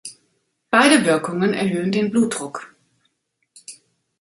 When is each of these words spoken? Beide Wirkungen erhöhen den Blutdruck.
Beide 0.71 1.05
Wirkungen 1.05 1.53
erhöhen 1.53 1.91
den 1.91 2.09
Blutdruck. 2.09 2.73